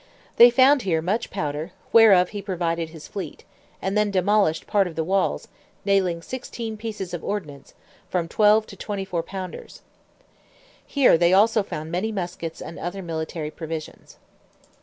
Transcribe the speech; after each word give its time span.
They 0.37 0.49
found 0.49 0.81
here 0.81 0.99
much 0.99 1.29
powder, 1.29 1.73
whereof 1.93 2.29
he 2.29 2.41
provided 2.41 2.89
his 2.89 3.07
fleet, 3.07 3.43
and 3.83 3.95
then 3.95 4.09
demolished 4.09 4.65
part 4.65 4.87
of 4.87 4.95
the 4.95 5.03
walls, 5.03 5.47
nailing 5.85 6.23
sixteen 6.23 6.75
pieces 6.75 7.13
of 7.13 7.23
ordnance, 7.23 7.75
from 8.09 8.27
twelve 8.27 8.65
to 8.65 8.75
twenty 8.75 9.05
four 9.05 9.21
pounders. 9.21 9.81
Here 10.87 11.19
they 11.19 11.33
also 11.33 11.61
found 11.61 11.91
many 11.91 12.11
muskets 12.11 12.61
and 12.63 12.79
other 12.79 13.03
military 13.03 13.51
provisions. 13.51 14.17